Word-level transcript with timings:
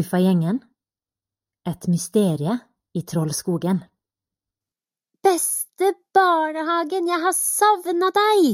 Huffagjengen 0.00 0.62
Et 1.68 1.86
mysterie 1.92 2.54
i 2.96 3.00
Trollskogen. 3.04 3.82
Beste 5.20 5.90
barnehagen, 6.16 7.08
jeg 7.10 7.20
har 7.20 7.34
savna 7.36 8.08
deg! 8.16 8.46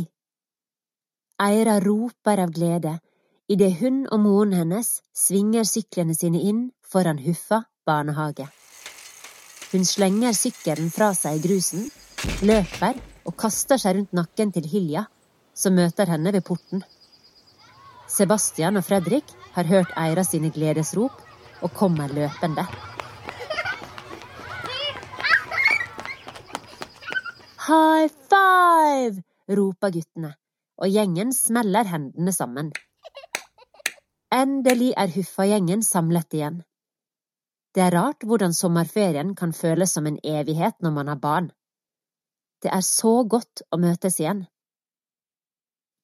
Eira 1.47 1.77
roper 1.85 2.43
av 2.43 2.51
glede 2.57 2.97
idet 3.53 3.77
hun 3.79 4.01
og 4.09 4.25
moren 4.25 4.57
hennes 4.59 4.89
svinger 5.15 5.69
syklene 5.71 6.17
sine 6.19 6.41
inn 6.51 6.65
foran 6.83 7.21
Huffa 7.23 7.61
barnehage. 7.87 8.49
Hun 9.71 9.87
slenger 9.87 10.35
sykkelen 10.35 10.91
fra 10.91 11.13
seg 11.15 11.39
i 11.39 11.45
grusen, 11.47 11.87
løper 12.43 12.99
og 13.23 13.37
kaster 13.39 13.79
seg 13.79 14.01
rundt 14.01 14.19
nakken 14.19 14.51
til 14.57 14.67
Hilja, 14.73 15.05
som 15.55 15.79
møter 15.79 16.11
henne 16.11 16.35
ved 16.35 16.43
porten. 16.49 16.83
Sebastian 18.11 18.83
og 18.83 18.89
Fredrik 18.89 19.31
har 19.55 19.71
hørt 19.71 19.95
Eira 19.95 20.27
sine 20.27 20.51
gledesrop 20.51 21.23
og 21.63 21.73
kommer 21.75 22.13
løpende. 22.13 22.67
High 27.67 28.09
five! 28.31 29.23
roper 29.49 29.91
guttene, 29.95 30.33
og 30.83 30.91
gjengen 30.91 31.33
smeller 31.35 31.87
hendene 31.87 32.33
sammen. 32.35 32.73
Endelig 34.35 34.93
er 34.99 35.13
Huffa-gjengen 35.15 35.85
samlet 35.87 36.35
igjen. 36.35 36.61
Det 37.75 37.85
er 37.85 37.95
rart 37.95 38.25
hvordan 38.27 38.55
sommerferien 38.57 39.35
kan 39.39 39.53
føles 39.53 39.93
som 39.93 40.07
en 40.09 40.19
evighet 40.25 40.79
når 40.83 40.95
man 40.99 41.09
har 41.13 41.21
barn. 41.23 41.51
Det 42.63 42.73
er 42.73 42.83
så 42.83 43.23
godt 43.29 43.63
å 43.71 43.79
møtes 43.79 44.19
igjen. 44.21 44.47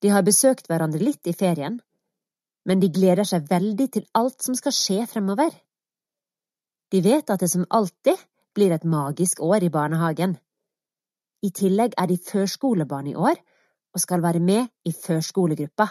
De 0.02 0.10
har 0.12 0.26
besøkt 0.26 0.68
hverandre 0.68 1.00
litt 1.02 1.26
i 1.26 1.34
ferien, 1.34 1.80
men 2.68 2.82
de 2.82 2.90
gleder 2.94 3.26
seg 3.26 3.48
veldig 3.50 3.88
til 3.96 4.06
alt 4.18 4.42
som 4.44 4.56
skal 4.58 4.74
skje 4.76 5.06
fremover. 5.10 5.50
De 6.92 7.00
vet 7.02 7.30
at 7.30 7.40
det 7.40 7.50
som 7.50 7.66
alltid 7.70 8.18
blir 8.54 8.74
et 8.74 8.84
magisk 8.84 9.40
år 9.40 9.64
i 9.64 9.72
barnehagen. 9.72 10.36
I 11.42 11.50
tillegg 11.50 11.96
er 11.98 12.06
de 12.10 12.18
førskolebarn 12.20 13.08
i 13.10 13.16
år 13.16 13.40
og 13.92 14.00
skal 14.00 14.22
være 14.22 14.40
med 14.40 14.68
i 14.84 14.92
førskolegruppa. 14.92 15.88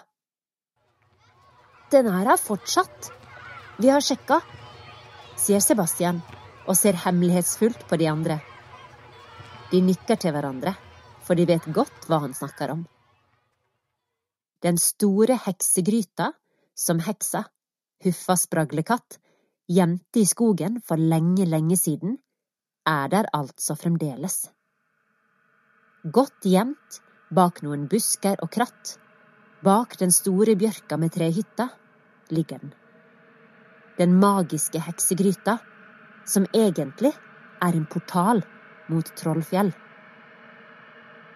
Den 1.92 2.08
her 2.08 2.30
er 2.34 2.40
fortsatt. 2.40 3.10
Vi 3.82 3.90
har 3.92 4.04
sjekka, 4.06 4.40
sier 5.36 5.60
Sebastian 5.60 6.22
og 6.70 6.78
ser 6.78 6.96
hemmelighetsfullt 7.04 7.84
på 7.90 7.98
de 8.00 8.08
andre. 8.08 8.38
De 9.72 9.82
nikker 9.84 10.20
til 10.22 10.32
hverandre, 10.36 10.76
for 11.26 11.36
de 11.36 11.48
vet 11.50 11.68
godt 11.74 12.08
hva 12.08 12.22
han 12.24 12.36
snakker 12.38 12.72
om. 12.76 12.86
Den 14.62 14.78
store 14.78 15.40
heksegryta 15.42 16.30
som 16.76 17.00
heksa, 17.00 17.46
Huffa 18.04 18.36
spraglekatt, 18.38 19.20
gjemte 19.70 20.20
i 20.20 20.26
skogen 20.26 20.80
for 20.82 20.98
lenge, 20.98 21.46
lenge 21.46 21.78
siden, 21.78 22.18
er 22.88 23.12
der 23.14 23.30
altså 23.38 23.76
fremdeles. 23.78 24.50
Godt 26.04 26.48
gjemt 26.50 27.02
bak 27.30 27.62
noen 27.62 27.86
busker 27.92 28.42
og 28.42 28.50
kratt, 28.52 28.96
bak 29.62 30.00
den 30.02 30.12
store 30.12 30.56
bjørka 30.58 30.98
med 30.98 31.14
trehytta, 31.14 31.70
ligger 32.34 32.64
den. 32.64 32.74
Den 34.00 34.18
magiske 34.18 34.82
heksegryta, 34.82 35.60
som 36.26 36.48
egentlig 36.58 37.14
er 37.62 37.78
en 37.78 37.86
portal 37.86 38.42
mot 38.90 39.14
Trollfjell. 39.18 39.70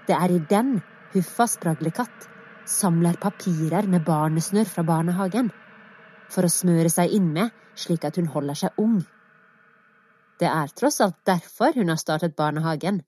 Det 0.08 0.18
er 0.18 0.34
i 0.34 0.42
den 0.50 0.80
Huffa 1.14 1.46
spraglekatt 1.48 2.32
samler 2.66 3.18
papirer 3.22 3.88
med 3.88 4.06
barnesnørr 4.06 4.70
fra 4.70 4.84
barnehagen, 4.88 5.52
for 6.30 6.46
å 6.46 6.52
smøre 6.52 6.90
seg 6.90 7.14
inn 7.14 7.32
med 7.34 7.54
slik 7.80 8.06
at 8.08 8.18
hun 8.20 8.30
holder 8.32 8.58
seg 8.58 8.80
ung. 8.82 9.00
Det 10.40 10.48
er 10.50 10.72
tross 10.76 11.00
alt 11.04 11.18
derfor 11.28 11.76
hun 11.76 11.92
har 11.92 12.00
startet 12.02 12.36
barnehagen, 12.36 13.02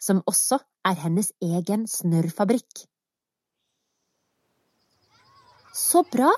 som 0.00 0.22
også 0.28 0.60
er 0.88 0.96
hennes 1.00 1.30
egen 1.44 1.86
snørrfabrikk. 1.88 2.86
Så 5.76 6.02
bra, 6.12 6.32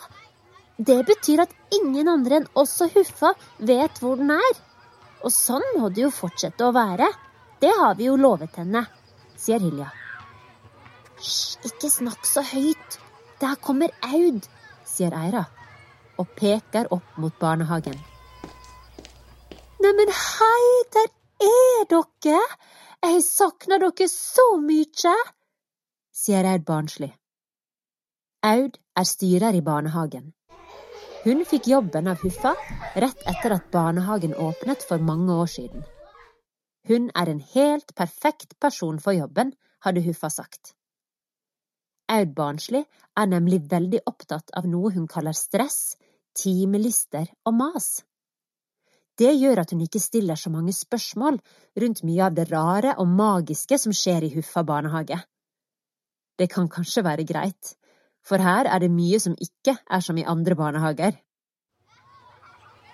det 0.78 1.00
betyr 1.08 1.44
at 1.46 1.54
ingen 1.74 2.10
andre 2.10 2.42
enn 2.42 2.50
oss 2.58 2.74
og 2.84 2.94
Huffa 2.96 3.32
vet 3.58 4.02
hvor 4.02 4.20
den 4.20 4.34
er. 4.34 4.60
Og 5.22 5.32
sånn 5.32 5.64
må 5.78 5.88
det 5.94 6.04
jo 6.04 6.12
fortsette 6.14 6.66
å 6.66 6.74
være. 6.74 7.08
Det 7.62 7.70
har 7.78 7.96
vi 7.98 8.10
jo 8.10 8.18
lovet 8.18 8.58
henne, 8.58 8.84
sier 9.38 9.62
Hilja. 9.62 9.88
Hysj, 11.22 11.58
ikke 11.68 11.88
snakk 11.90 12.26
så 12.26 12.42
høyt. 12.42 12.96
Der 13.38 13.54
kommer 13.62 13.92
Aud, 14.02 14.46
sier 14.86 15.14
Eira 15.14 15.44
og 16.18 16.28
peker 16.38 16.88
opp 16.94 17.18
mot 17.22 17.34
barnehagen. 17.38 17.94
Neimen, 19.82 20.10
hei, 20.10 20.66
der 20.96 21.08
er 21.46 21.86
dere! 21.92 22.42
Jeg 23.02 23.22
savner 23.26 23.82
dere 23.82 24.08
så 24.10 24.48
mye, 24.62 25.14
sier 26.14 26.50
Aud 26.52 26.66
barnslig. 26.66 27.12
Aud 28.46 28.78
er 28.98 29.06
styrer 29.06 29.54
i 29.54 29.62
barnehagen. 29.62 30.32
Hun 31.22 31.46
fikk 31.46 31.70
jobben 31.70 32.10
av 32.10 32.22
Huffa 32.26 32.56
rett 32.98 33.26
etter 33.30 33.54
at 33.54 33.70
barnehagen 33.70 34.34
åpnet 34.34 34.82
for 34.82 34.98
mange 34.98 35.34
år 35.38 35.50
siden. 35.54 35.86
Hun 36.90 37.10
er 37.14 37.30
en 37.30 37.42
helt 37.54 37.94
perfekt 37.94 38.58
person 38.58 38.98
for 38.98 39.14
jobben, 39.14 39.54
hadde 39.86 40.02
Huffa 40.02 40.30
sagt. 40.30 40.74
Aud 42.12 42.32
Barnsli 42.36 42.82
er 43.16 43.28
nemlig 43.28 43.62
veldig 43.70 44.02
opptatt 44.08 44.52
av 44.58 44.66
noe 44.68 44.92
hun 44.92 45.08
kaller 45.08 45.36
stress, 45.36 45.96
timelister 46.36 47.28
og 47.48 47.56
mas. 47.56 48.02
Det 49.18 49.32
gjør 49.36 49.62
at 49.62 49.72
hun 49.72 49.82
ikke 49.84 50.00
stiller 50.00 50.38
så 50.40 50.50
mange 50.52 50.72
spørsmål 50.76 51.38
rundt 51.82 52.02
mye 52.08 52.24
av 52.26 52.36
det 52.36 52.48
rare 52.50 52.94
og 53.00 53.08
magiske 53.08 53.78
som 53.80 53.94
skjer 53.96 54.26
i 54.26 54.32
Huffa 54.36 54.64
barnehage. 54.64 55.18
Det 56.40 56.48
kan 56.52 56.68
kanskje 56.72 57.04
være 57.04 57.28
greit, 57.28 57.74
for 58.24 58.40
her 58.40 58.68
er 58.68 58.80
det 58.80 58.90
mye 58.92 59.20
som 59.20 59.36
ikke 59.36 59.76
er 59.76 60.04
som 60.04 60.18
i 60.18 60.24
andre 60.24 60.56
barnehager. 60.56 61.16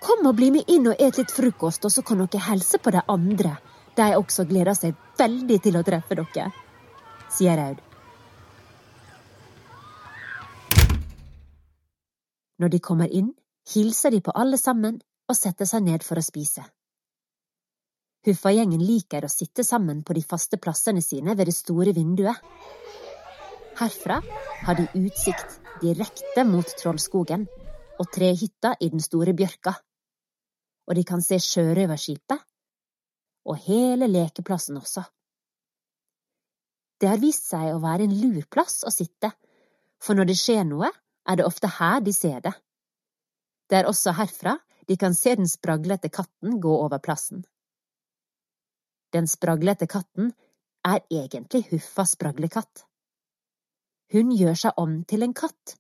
Kom 0.03 0.27
og 0.27 0.37
bli 0.39 0.51
med 0.55 0.71
inn 0.71 0.87
og 0.91 1.01
et 1.03 1.19
litt 1.19 1.35
frokost, 1.35 1.87
og 1.87 1.95
så 1.95 2.05
kan 2.07 2.23
dere 2.23 2.45
helse 2.51 2.79
på 2.83 2.95
de 2.95 3.03
andre. 3.09 3.57
De 3.99 4.13
også 4.15 4.47
gleder 4.47 4.79
seg 4.79 4.95
veldig 5.19 5.59
til 5.63 5.79
å 5.79 5.85
treffe 5.87 6.19
dere, 6.19 6.51
sier 7.35 7.63
Aud. 7.63 7.88
Når 12.59 12.73
de 12.75 12.81
kommer 12.83 13.13
inn, 13.15 13.31
hilser 13.75 14.11
de 14.15 14.21
på 14.25 14.35
alle 14.35 14.59
sammen 14.59 14.99
og 15.29 15.37
setter 15.37 15.69
seg 15.69 15.85
ned 15.87 16.05
for 16.07 16.19
å 16.19 16.25
spise. 16.25 16.65
Huffa-gjengen 18.27 18.83
liker 18.83 19.25
å 19.25 19.31
sitte 19.31 19.65
sammen 19.65 20.03
på 20.05 20.17
de 20.17 20.25
faste 20.27 20.59
plassene 20.61 21.03
sine 21.05 21.37
ved 21.39 21.49
det 21.49 21.55
store 21.57 21.95
vinduet. 21.97 22.41
Herfra 23.79 24.19
har 24.67 24.79
de 24.79 24.89
utsikt 24.99 25.61
direkte 25.83 26.43
mot 26.45 26.67
Trollskogen 26.81 27.47
og 27.99 28.11
trehytta 28.15 28.75
i 28.83 28.91
den 28.91 29.03
store 29.03 29.35
bjørka. 29.39 29.77
Og 30.89 30.99
de 30.99 31.05
kan 31.07 31.23
se 31.23 31.39
sjørøverskipet 31.43 32.43
og 33.49 33.63
hele 33.69 34.09
lekeplassen 34.11 34.81
også. 34.81 35.05
Det 36.99 37.07
har 37.07 37.21
vist 37.23 37.47
seg 37.53 37.71
å 37.71 37.83
være 37.83 38.09
en 38.09 38.17
lur 38.19 38.43
plass 38.51 38.83
å 38.83 38.91
sitte, 38.91 39.31
for 40.03 40.19
når 40.19 40.33
det 40.33 40.39
skjer 40.41 40.65
noe, 40.67 40.91
er 41.29 41.37
det 41.37 41.47
ofte 41.47 41.69
her 41.79 42.01
de 42.01 42.13
ser 42.13 42.41
det. 42.45 42.55
Det 43.69 43.79
er 43.79 43.89
også 43.89 44.17
herfra 44.17 44.57
de 44.89 44.97
kan 44.97 45.15
se 45.15 45.35
den 45.37 45.49
spraglete 45.49 46.09
katten 46.09 46.61
gå 46.61 46.75
over 46.85 46.99
plassen. 46.99 47.45
Den 49.13 49.29
spraglete 49.29 49.87
katten 49.87 50.33
er 50.85 51.03
egentlig 51.13 51.67
Huffa 51.71 52.05
spraglekatt. 52.09 52.85
Hun 54.13 54.33
gjør 54.33 54.57
seg 54.57 54.81
om 54.81 55.03
til 55.05 55.25
en 55.27 55.35
katt, 55.37 55.75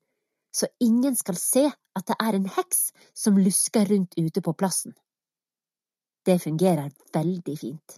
så 0.52 0.68
ingen 0.84 1.16
skal 1.16 1.38
se 1.40 1.64
at 1.68 2.08
det 2.08 2.16
er 2.20 2.36
en 2.36 2.48
heks 2.52 2.90
som 3.16 3.40
lusker 3.40 3.88
rundt 3.88 4.18
ute 4.18 4.44
på 4.44 4.52
plassen. 4.52 4.92
Det 6.28 6.36
fungerer 6.42 6.92
veldig 7.14 7.56
fint. 7.56 7.96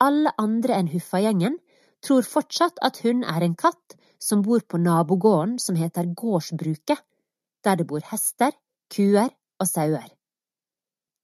Alle 0.00 0.30
andre 0.38 0.78
enn 0.78 0.90
Huffa-gjengen 0.92 1.58
tror 2.02 2.22
fortsatt 2.26 2.80
at 2.82 3.00
hun 3.04 3.24
er 3.24 3.44
en 3.44 3.56
katt 3.56 3.96
som 4.20 4.42
bor 4.42 4.60
på 4.60 4.80
nabogården 4.80 5.58
som 5.58 5.76
heter 5.76 6.14
Gårdsbruket, 6.14 7.00
der 7.64 7.76
det 7.76 7.86
bor 7.86 8.04
hester, 8.10 8.52
kuer 8.92 9.30
og 9.60 9.68
sauer. 9.68 10.08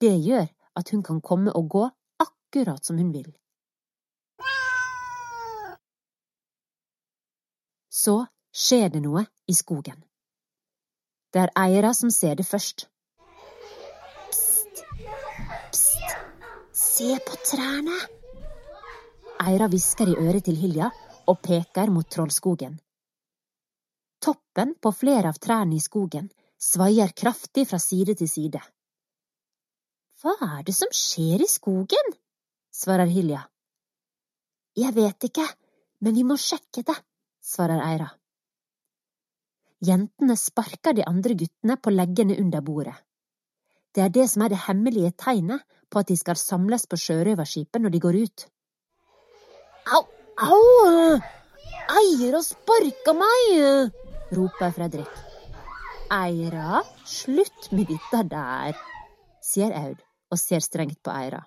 Det 0.00 0.14
gjør 0.24 0.46
at 0.76 0.90
hun 0.92 1.02
kan 1.02 1.20
komme 1.20 1.52
og 1.52 1.68
gå 1.68 1.84
akkurat 2.20 2.84
som 2.84 2.98
hun 2.98 3.12
vil. 3.12 3.28
Så 7.90 8.26
skjer 8.52 8.90
det 8.92 9.00
noe 9.04 9.24
i 9.48 9.54
skogen. 9.56 9.96
Det 11.32 11.42
er 11.42 11.54
Eira 11.60 11.92
som 11.96 12.10
ser 12.10 12.36
det 12.36 12.46
først. 12.46 12.86
Pst, 14.30 14.84
pst, 15.72 15.96
se 16.72 17.16
på 17.26 17.40
trærne! 17.44 18.15
Eira 19.44 19.66
hvisker 19.68 20.08
i 20.08 20.16
øret 20.16 20.46
til 20.48 20.56
Hilja 20.56 20.88
og 21.28 21.42
peker 21.44 21.90
mot 21.92 22.08
Trollskogen. 22.08 22.78
Toppen 24.24 24.72
på 24.80 24.92
flere 24.96 25.28
av 25.28 25.36
trærne 25.42 25.76
i 25.76 25.82
skogen 25.82 26.30
svaier 26.56 27.12
kraftig 27.12 27.66
fra 27.68 27.78
side 27.82 28.16
til 28.16 28.30
side. 28.32 28.62
Hva 30.22 30.32
er 30.46 30.64
det 30.64 30.74
som 30.74 30.88
skjer 30.88 31.44
i 31.44 31.50
skogen? 31.50 32.16
svarer 32.72 33.12
Hilja. 33.12 33.42
Jeg 34.76 34.96
vet 34.96 35.28
ikke, 35.28 35.44
men 36.00 36.16
vi 36.16 36.24
må 36.24 36.38
sjekke 36.40 36.82
det, 36.88 36.96
svarer 37.44 37.84
Eira. 37.84 38.08
Jentene 39.84 40.36
sparker 40.40 40.96
de 40.96 41.04
andre 41.04 41.36
guttene 41.36 41.76
på 41.76 41.92
leggene 41.92 42.40
under 42.40 42.64
bordet. 42.64 42.96
Det 43.92 44.02
er 44.04 44.12
det 44.12 44.30
som 44.32 44.42
er 44.44 44.52
det 44.52 44.64
hemmelige 44.64 45.12
tegnet 45.12 45.64
på 45.92 46.00
at 46.00 46.08
de 46.08 46.16
skal 46.16 46.40
samles 46.40 46.88
på 46.88 46.96
sjørøverskipet 47.00 47.84
når 47.84 47.92
de 47.92 48.00
går 48.00 48.24
ut. 48.24 48.50
Au, 49.86 50.02
au! 50.42 51.20
Eira 51.98 52.40
sparka 52.42 53.12
meg! 53.14 53.92
roper 54.34 54.72
Fredrik. 54.74 55.12
Eira, 56.10 56.80
slutt 57.06 57.68
med 57.70 57.86
dette 57.92 58.22
der, 58.26 58.74
sier 59.42 59.70
Aud 59.78 60.00
og 60.34 60.40
ser 60.42 60.64
strengt 60.64 60.98
på 61.06 61.12
Eira. 61.14 61.44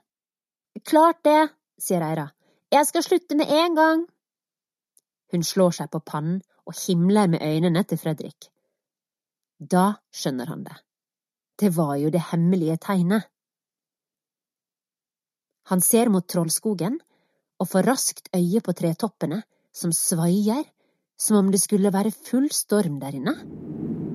Klart 0.87 1.19
det, 1.27 1.49
sier 1.75 2.05
Eira. 2.05 2.29
Jeg 2.71 2.87
skal 2.87 3.03
slutte 3.03 3.35
med 3.35 3.51
en 3.51 3.75
gang. 3.75 4.05
Hun 5.33 5.43
slår 5.43 5.75
seg 5.81 5.91
på 5.91 5.99
pannen 5.99 6.39
og 6.63 6.79
himler 6.79 7.27
med 7.27 7.43
øynene 7.43 7.83
til 7.83 7.99
Fredrik. 7.99 8.47
Da 9.59 9.99
skjønner 10.15 10.47
han 10.47 10.63
det. 10.63 10.79
Det 11.59 11.73
var 11.75 11.97
jo 11.99 12.07
det 12.07 12.23
hemmelige 12.31 12.79
tegnet. 12.79 13.27
Han 15.67 15.83
ser 15.83 16.07
mot 16.07 16.23
Trollskogen 16.23 17.01
og 17.59 17.67
får 17.69 17.87
raskt 17.87 18.29
øye 18.35 18.61
på 18.63 18.75
tretoppene 18.75 19.41
som 19.75 19.93
svaier 19.95 20.63
som 21.19 21.37
om 21.37 21.49
det 21.51 21.59
skulle 21.61 21.91
være 21.91 22.15
full 22.15 22.47
storm 22.55 22.99
der 23.01 23.17
inne. 23.17 23.35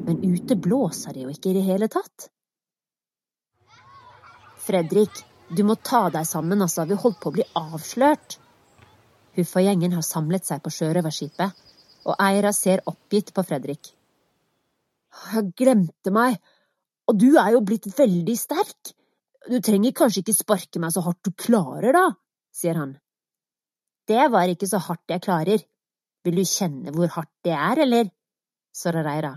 Men 0.04 0.22
ute 0.24 0.56
blåser 0.56 1.12
det 1.12 1.26
jo 1.26 1.32
ikke 1.32 1.52
i 1.52 1.58
det 1.58 1.64
hele 1.66 1.88
tatt. 1.92 2.30
Fredrik, 4.64 5.20
du 5.52 5.60
må 5.68 5.76
ta 5.76 6.06
deg 6.12 6.24
sammen, 6.24 6.62
altså, 6.64 6.86
vi 6.88 6.96
holdt 6.96 7.20
på 7.20 7.30
å 7.30 7.36
bli 7.36 7.44
avslørt. 7.60 8.38
Huffagjengen 9.36 9.92
har 9.92 10.06
samlet 10.06 10.48
seg 10.48 10.62
på 10.64 10.72
sjørøverskipet, 10.72 11.60
og 12.08 12.16
Eira 12.22 12.52
ser 12.56 12.84
oppgitt 12.88 13.34
på 13.36 13.44
Fredrik. 13.44 13.92
Jeg 15.34 15.52
glemte 15.58 16.12
meg, 16.14 16.38
og 17.08 17.20
du 17.20 17.34
er 17.36 17.52
jo 17.54 17.64
blitt 17.66 17.90
veldig 17.98 18.36
sterk. 18.40 18.94
Du 19.44 19.58
trenger 19.60 19.92
kanskje 19.96 20.24
ikke 20.24 20.36
sparke 20.36 20.80
meg 20.80 20.94
så 20.94 21.04
hardt 21.04 21.20
du 21.26 21.34
klarer, 21.36 21.92
da, 21.92 22.06
sier 22.54 22.80
han. 22.80 22.96
Det 24.08 24.26
var 24.32 24.50
ikke 24.52 24.68
så 24.68 24.80
hardt 24.84 25.10
jeg 25.10 25.22
klarer, 25.24 25.64
vil 26.24 26.36
du 26.40 26.44
kjenne 26.48 26.92
hvor 26.92 27.08
hardt 27.16 27.32
det 27.44 27.54
er, 27.56 27.80
eller? 27.86 28.10
svarer 28.74 29.06
Eira. 29.08 29.32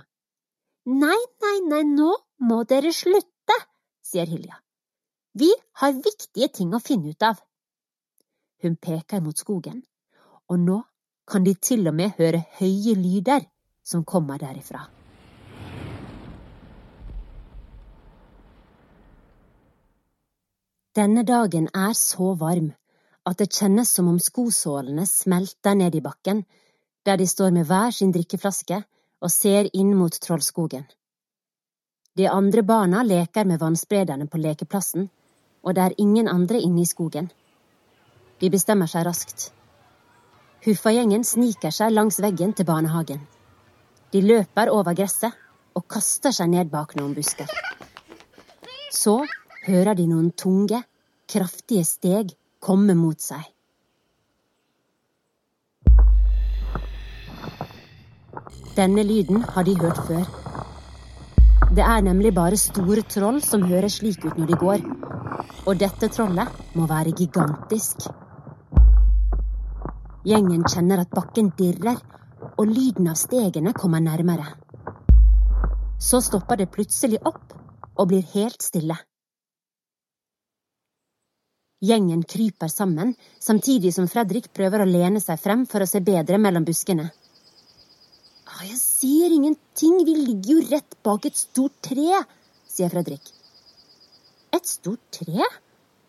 Nei, 0.87 1.19
nei, 1.43 1.57
nei, 1.67 1.83
nå 1.87 2.13
må 2.47 2.63
dere 2.67 2.91
slutte, 2.95 3.57
sier 4.03 4.27
Hilja. 4.27 4.59
Vi 5.37 5.49
har 5.81 5.95
viktige 5.95 6.49
ting 6.59 6.73
å 6.73 6.81
finne 6.83 7.13
ut 7.13 7.23
av. 7.23 7.39
Hun 8.63 8.75
peker 8.81 9.21
mot 9.21 9.37
skogen, 9.37 9.83
og 10.49 10.59
nå 10.63 10.81
kan 11.27 11.43
de 11.45 11.53
til 11.69 11.87
og 11.87 11.95
med 11.99 12.15
høre 12.17 12.41
høye 12.59 12.95
lyder 12.97 13.45
som 13.85 14.03
kommer 14.07 14.39
derifra. 14.41 14.87
Denne 20.97 21.21
dagen 21.27 21.67
er 21.77 21.93
så 21.93 22.33
varm 22.39 22.71
at 23.27 23.41
det 23.41 23.51
kjennes 23.51 23.89
som 23.91 24.07
om 24.07 24.19
skosålene 24.23 25.05
smelter 25.05 25.75
ned 25.75 25.95
i 25.95 26.03
bakken, 26.03 26.45
der 27.05 27.17
de 27.19 27.27
står 27.27 27.51
med 27.55 27.67
hver 27.67 27.91
sin 27.91 28.13
drikkeflaske 28.15 28.79
og 29.21 29.31
ser 29.33 29.67
inn 29.73 29.93
mot 29.97 30.15
Trollskogen. 30.23 30.85
De 32.17 32.27
andre 32.29 32.63
barna 32.63 33.03
leker 33.03 33.45
med 33.45 33.59
vannsprederne 33.59 34.27
på 34.31 34.39
lekeplassen, 34.41 35.09
og 35.63 35.75
det 35.75 35.83
er 35.83 35.99
ingen 36.01 36.27
andre 36.31 36.61
inne 36.61 36.81
i 36.81 36.89
skogen. 36.89 37.29
De 38.39 38.49
bestemmer 38.49 38.89
seg 38.89 39.05
raskt. 39.05 39.51
Huffagjengen 40.65 41.23
sniker 41.27 41.73
seg 41.73 41.93
langs 41.93 42.19
veggen 42.23 42.53
til 42.57 42.65
barnehagen. 42.65 43.21
De 44.11 44.23
løper 44.23 44.71
over 44.71 44.95
gresset 44.97 45.35
og 45.75 45.85
kaster 45.91 46.33
seg 46.33 46.49
ned 46.53 46.71
bak 46.71 46.95
noen 46.97 47.13
busker. 47.17 47.51
Så 48.93 49.19
hører 49.67 49.93
de 49.99 50.07
noen 50.09 50.31
tunge, 50.31 50.79
kraftige 51.27 51.85
steg 51.85 52.33
komme 52.67 52.95
mot 52.99 53.21
seg. 53.23 53.45
Denne 58.77 59.01
lyden 59.07 59.41
har 59.55 59.65
de 59.65 59.73
hørt 59.79 60.03
før. 60.05 60.27
Det 61.73 61.83
er 61.83 62.03
nemlig 62.05 62.33
bare 62.35 62.59
store 62.59 63.03
troll 63.09 63.39
som 63.43 63.65
høres 63.67 63.97
slik 64.01 64.21
ut 64.25 64.37
når 64.37 64.51
de 64.51 64.59
går, 64.61 64.83
og 65.65 65.79
dette 65.81 66.11
trollet 66.13 66.75
må 66.77 66.85
være 66.91 67.15
gigantisk. 67.17 68.05
Gjengen 70.27 70.63
kjenner 70.67 71.01
at 71.01 71.13
bakken 71.15 71.51
dirrer, 71.57 71.99
og 72.57 72.69
lyden 72.69 73.09
av 73.09 73.17
stegene 73.17 73.73
kommer 73.73 74.03
nærmere. 74.03 74.45
Så 75.99 76.21
stopper 76.21 76.59
det 76.59 76.71
plutselig 76.73 77.19
opp 77.25 77.55
og 77.97 78.09
blir 78.11 78.25
helt 78.35 78.61
stille. 78.61 78.97
Gjengen 81.79 82.23
kryper 82.25 82.71
sammen, 82.73 83.13
samtidig 83.39 83.93
som 83.93 84.07
Fredrik 84.09 84.49
prøver 84.53 84.81
å 84.81 84.89
lene 84.89 85.21
seg 85.21 85.37
frem 85.37 85.65
for 85.69 85.83
å 85.83 85.89
se 85.89 86.01
bedre 86.01 86.39
mellom 86.41 86.65
buskene. 86.65 87.11
Jeg 88.57 88.77
ser 88.81 89.33
ingenting, 89.35 89.99
vi 90.07 90.15
ligger 90.17 90.55
jo 90.55 90.63
rett 90.71 90.97
bak 91.05 91.27
et 91.29 91.37
stort 91.37 91.75
tre, 91.85 92.23
sier 92.65 92.89
Fredrik. 92.89 93.29
Et 94.57 94.65
stort 94.65 95.03
tre? 95.13 95.45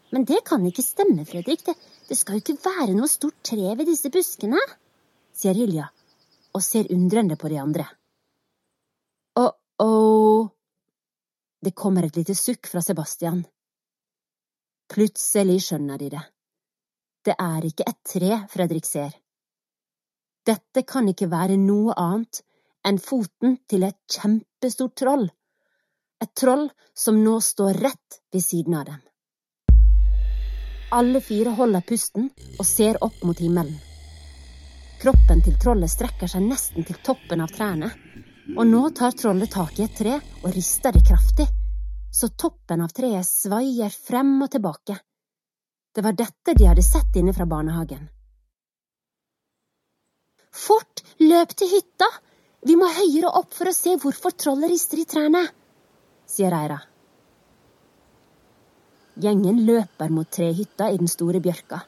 Men 0.09 0.25
det 0.25 0.41
kan 0.49 0.65
ikke 0.65 0.85
stemme, 0.87 1.27
Fredrik. 1.29 1.67
Det, 1.67 1.75
det 2.09 2.17
skal 2.17 2.39
jo 2.39 2.45
ikke 2.47 2.57
være 2.65 2.97
noe 2.97 3.11
stort 3.13 3.37
tre 3.45 3.75
ved 3.77 3.85
disse 3.91 4.09
buskene, 4.15 4.63
sier 5.37 5.59
Hilja 5.59 5.91
og 6.57 6.65
ser 6.65 6.89
undrende 6.95 7.37
på 7.37 7.53
de 7.53 7.61
andre. 7.61 7.85
Å-å 9.37 9.93
Det 11.61 11.77
kommer 11.77 12.07
et 12.07 12.17
lite 12.17 12.39
sukk 12.39 12.71
fra 12.71 12.81
Sebastian. 12.81 13.43
Plutselig 14.89 15.63
skjønner 15.67 16.01
de 16.01 16.09
det. 16.15 16.21
Det 17.25 17.35
er 17.37 17.65
ikke 17.69 17.85
et 17.91 17.99
tre 18.09 18.37
Fredrik 18.49 18.87
ser. 18.89 19.11
Dette 20.49 20.85
kan 20.89 21.11
ikke 21.11 21.29
være 21.29 21.59
noe 21.61 21.93
annet 22.01 22.41
enn 22.89 23.01
foten 23.03 23.59
til 23.69 23.85
et 23.85 23.99
kjempestort 24.09 24.95
troll. 24.97 25.27
Et 26.25 26.33
troll 26.41 26.65
som 26.97 27.21
nå 27.21 27.37
står 27.45 27.83
rett 27.85 28.21
ved 28.33 28.45
siden 28.45 28.79
av 28.81 28.89
dem. 28.89 29.03
Alle 30.97 31.21
fire 31.21 31.53
holder 31.59 31.85
pusten 31.85 32.31
og 32.57 32.65
ser 32.65 32.97
opp 33.05 33.21
mot 33.29 33.45
himmelen. 33.45 33.77
Kroppen 35.03 35.45
til 35.45 35.61
trollet 35.61 35.93
strekker 35.93 36.33
seg 36.33 36.49
nesten 36.49 36.89
til 36.89 36.97
toppen 37.05 37.45
av 37.45 37.53
trærne, 37.53 37.93
og 38.57 38.65
nå 38.73 38.83
tar 38.97 39.13
trollet 39.13 39.53
tak 39.53 39.77
i 39.79 39.85
et 39.85 39.97
tre 40.01 40.17
og 40.17 40.51
rister 40.57 40.97
det 40.97 41.05
kraftig 41.13 41.51
så 42.11 42.29
toppen 42.29 42.81
av 42.85 42.93
treet 42.95 43.27
svaier 43.27 43.93
frem 43.93 44.37
og 44.43 44.51
tilbake. 44.53 44.97
Det 45.95 46.05
var 46.05 46.17
dette 46.17 46.55
de 46.55 46.69
hadde 46.69 46.85
sett 46.85 47.17
inne 47.17 47.35
fra 47.35 47.47
barnehagen. 47.49 48.09
Fort, 50.53 51.05
løp 51.21 51.55
til 51.57 51.71
hytta! 51.73 52.09
Vi 52.67 52.75
må 52.77 52.89
høyere 52.91 53.31
opp 53.39 53.53
for 53.55 53.71
å 53.71 53.75
se 53.75 53.95
hvorfor 54.03 54.35
trollet 54.35 54.73
rister 54.73 54.99
i 54.99 55.07
trærne, 55.07 55.45
sier 56.27 56.55
Eira. 56.57 56.79
Gjengen 59.19 59.63
løper 59.67 60.11
mot 60.15 60.31
trehytta 60.31 60.91
i 60.91 60.99
den 60.99 61.11
store 61.11 61.41
bjørka. 61.43 61.81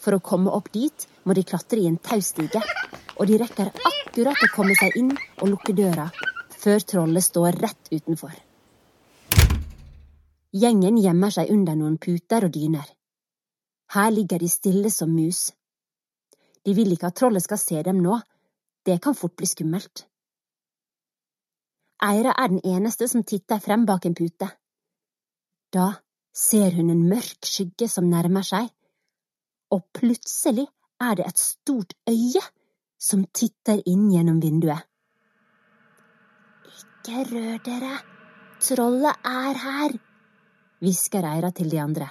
For 0.00 0.16
å 0.16 0.24
komme 0.24 0.52
opp 0.56 0.70
dit 0.72 1.06
må 1.28 1.36
de 1.36 1.44
klatre 1.44 1.80
i 1.80 1.88
en 1.88 2.00
taustige, 2.00 2.62
og 3.20 3.28
de 3.28 3.40
rekker 3.40 3.72
akkurat 3.92 4.44
å 4.44 4.52
komme 4.54 4.76
seg 4.80 4.96
inn 5.00 5.12
og 5.12 5.50
lukke 5.52 5.76
døra 5.76 6.08
før 6.60 6.84
trollet 6.84 7.24
står 7.24 7.60
rett 7.60 7.92
utenfor. 7.92 8.32
Gjengen 10.50 10.96
gjemmer 10.98 11.30
seg 11.30 11.50
under 11.54 11.76
noen 11.78 11.96
puter 12.02 12.48
og 12.48 12.52
dyner. 12.54 12.86
Her 13.94 14.10
ligger 14.10 14.42
de 14.42 14.48
stille 14.50 14.90
som 14.90 15.12
mus. 15.14 15.52
De 16.66 16.74
vil 16.74 16.90
ikke 16.94 17.10
at 17.10 17.18
trollet 17.20 17.44
skal 17.44 17.58
se 17.58 17.82
dem 17.86 18.00
nå, 18.02 18.18
det 18.86 18.98
kan 19.02 19.14
fort 19.14 19.36
bli 19.38 19.46
skummelt. 19.46 20.04
Eira 22.02 22.34
er 22.34 22.50
den 22.50 22.62
eneste 22.64 23.06
som 23.12 23.22
titter 23.22 23.60
frem 23.62 23.86
bak 23.86 24.06
en 24.08 24.16
pute. 24.16 24.48
Da 25.70 25.86
ser 26.34 26.74
hun 26.74 26.90
en 26.90 27.06
mørk 27.06 27.46
skygge 27.46 27.86
som 27.92 28.10
nærmer 28.10 28.46
seg, 28.46 28.70
og 29.70 29.84
plutselig 29.94 30.66
er 31.00 31.18
det 31.18 31.26
et 31.28 31.38
stort 31.38 31.94
øye 32.10 32.42
som 32.98 33.24
titter 33.32 33.82
inn 33.86 34.08
gjennom 34.10 34.40
vinduet. 34.42 34.82
Ikke 36.66 37.26
rør 37.30 37.60
dere, 37.64 37.96
trollet 38.60 39.28
er 39.30 39.60
her, 39.64 40.00
hvisker 40.80 41.26
Eira 41.28 41.50
til 41.52 41.70
de 41.70 41.80
andre. 41.80 42.08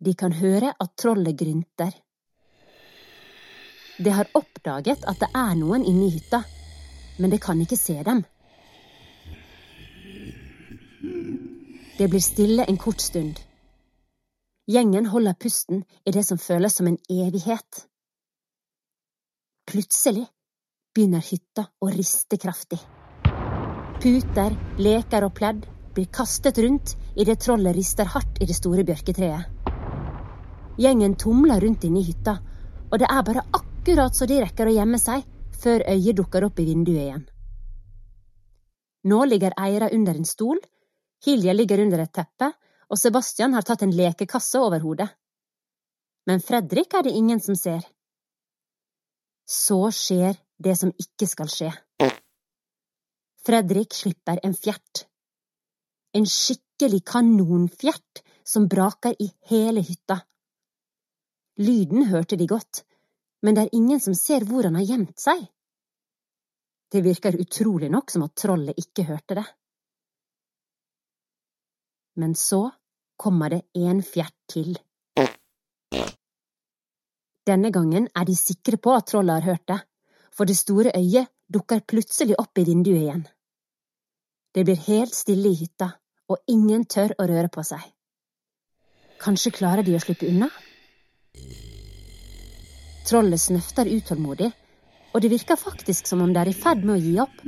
De 0.00 0.14
kan 0.16 0.32
høre 0.32 0.72
at 0.80 0.94
trollet 0.96 1.36
grynter. 1.36 1.92
Det 4.00 4.12
har 4.16 4.30
oppdaget 4.34 5.04
at 5.04 5.20
det 5.20 5.28
er 5.36 5.56
noen 5.60 5.84
inne 5.84 6.06
i 6.06 6.14
hytta, 6.14 6.40
men 7.20 7.32
det 7.32 7.40
kan 7.44 7.60
ikke 7.60 7.76
se 7.76 7.98
dem. 8.06 8.22
Det 11.98 12.08
blir 12.08 12.24
stille 12.24 12.64
en 12.64 12.80
kort 12.80 13.02
stund. 13.04 13.36
Gjengen 14.70 15.10
holder 15.12 15.36
pusten 15.36 15.82
i 16.06 16.14
det 16.16 16.22
som 16.24 16.40
føles 16.40 16.72
som 16.72 16.88
en 16.88 16.96
evighet. 17.10 17.82
Plutselig 19.68 20.24
begynner 20.94 21.20
hytta 21.20 21.66
å 21.84 21.90
riste 21.92 22.38
kraftig. 22.40 22.80
Puter, 24.00 24.56
leker 24.80 25.28
og 25.28 25.34
pledd 25.36 25.68
blir 26.00 26.12
kastet 26.12 26.58
rundt 26.58 26.96
idet 27.14 27.40
trollet 27.40 27.76
rister 27.76 28.08
hardt 28.08 28.38
i 28.40 28.46
det 28.48 28.54
store 28.56 28.84
bjørketreet. 28.88 29.68
Gjengen 30.80 31.16
tumler 31.20 31.60
rundt 31.60 31.84
inne 31.84 32.00
i 32.00 32.06
hytta, 32.06 32.38
og 32.88 32.96
det 33.02 33.08
er 33.10 33.26
bare 33.26 33.42
akkurat 33.52 34.16
så 34.16 34.24
de 34.24 34.38
rekker 34.40 34.70
å 34.70 34.72
gjemme 34.72 35.00
seg 35.02 35.26
før 35.60 35.84
øyet 35.92 36.16
dukker 36.16 36.46
opp 36.46 36.62
i 36.62 36.64
vinduet 36.70 37.02
igjen. 37.02 37.26
Nå 39.12 39.18
ligger 39.28 39.56
Eira 39.60 39.90
under 39.92 40.16
en 40.16 40.28
stol, 40.28 40.62
Hilja 41.26 41.52
ligger 41.52 41.84
under 41.84 42.00
et 42.06 42.14
teppe, 42.16 42.48
og 42.88 42.96
Sebastian 42.96 43.52
har 43.52 43.68
tatt 43.68 43.84
en 43.84 43.92
lekekasse 43.92 44.56
over 44.56 44.80
hodet. 44.80 45.10
Men 46.24 46.40
Fredrik 46.40 46.96
er 46.96 47.04
det 47.04 47.12
ingen 47.12 47.44
som 47.44 47.58
ser. 47.60 47.84
Så 49.44 49.82
skjer 49.92 50.40
det 50.56 50.78
som 50.80 50.96
ikke 50.96 51.28
skal 51.28 51.52
skje. 51.52 51.70
Fredrik 53.44 53.92
slipper 53.92 54.40
en 54.44 54.56
fjert. 54.56 55.09
En 56.12 56.26
skikkelig 56.26 57.04
kanonfjert 57.06 58.22
som 58.42 58.66
braker 58.68 59.14
i 59.22 59.28
hele 59.50 59.80
hytta. 59.86 60.20
Lyden 61.60 62.08
hørte 62.10 62.36
de 62.36 62.48
godt, 62.50 62.82
men 63.42 63.54
det 63.54 63.66
er 63.66 63.76
ingen 63.78 64.00
som 64.00 64.16
ser 64.18 64.46
hvor 64.48 64.66
han 64.66 64.78
har 64.80 64.88
gjemt 64.88 65.18
seg. 65.20 65.44
Det 66.90 67.04
virker 67.04 67.38
utrolig 67.38 67.90
nok 67.92 68.10
som 68.10 68.24
at 68.26 68.34
trollet 68.34 68.78
ikke 68.80 69.06
hørte 69.06 69.38
det. 69.38 69.46
Men 72.18 72.34
så 72.34 72.64
kommer 73.16 73.54
det 73.54 73.62
en 73.78 74.02
fjert 74.02 74.34
til. 74.50 74.74
Denne 77.46 77.70
gangen 77.70 78.08
er 78.16 78.26
de 78.26 78.34
sikre 78.36 78.80
på 78.82 78.96
at 78.96 79.06
trollet 79.12 79.38
har 79.38 79.52
hørt 79.52 79.66
det, 79.70 79.78
for 80.34 80.48
det 80.48 80.58
store 80.58 80.90
øyet 80.96 81.30
dukker 81.46 81.86
plutselig 81.86 82.34
opp 82.38 82.58
i 82.58 82.66
vinduet 82.66 82.98
igjen. 83.04 83.24
Det 84.54 84.66
blir 84.66 84.82
helt 84.88 85.14
stille 85.14 85.52
i 85.52 85.58
hytta, 85.60 85.92
og 86.30 86.38
ingen 86.50 86.86
tør 86.86 87.16
å 87.18 87.26
røre 87.26 87.50
på 87.52 87.64
seg. 87.66 87.82
Kanskje 89.20 89.52
klarer 89.52 89.84
de 89.84 89.96
å 89.96 90.00
slippe 90.02 90.28
unna? 90.30 90.48
Trollet 93.08 93.42
snøfter 93.42 93.90
utålmodig, 93.90 94.48
og 95.10 95.22
det 95.22 95.30
virker 95.32 95.58
faktisk 95.58 96.06
som 96.06 96.22
om 96.22 96.32
det 96.32 96.44
er 96.44 96.52
i 96.52 96.56
ferd 96.56 96.84
med 96.86 96.94
å 96.94 97.02
gi 97.02 97.14
opp. 97.24 97.42